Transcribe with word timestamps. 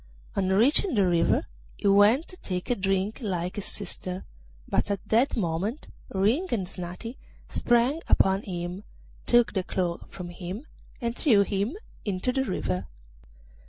On 0.35 0.49
reaching 0.49 0.95
the 0.95 1.05
river 1.05 1.45
he 1.77 1.87
went 1.87 2.27
to 2.29 2.37
take 2.37 2.71
a 2.71 2.75
drink 2.75 3.19
like 3.21 3.57
his 3.57 3.65
sister, 3.65 4.25
but 4.67 4.89
at 4.89 5.07
that 5.09 5.37
moment 5.37 5.89
Ring 6.09 6.47
and 6.51 6.65
Snati 6.65 7.17
sprang 7.47 8.01
upon 8.09 8.41
him, 8.41 8.83
took 9.27 9.53
the 9.53 9.61
cloak 9.61 10.07
from 10.11 10.29
him, 10.29 10.65
and 10.99 11.15
threw 11.15 11.43
him 11.43 11.77
into 12.03 12.31
the 12.31 12.43
river. 12.45 12.87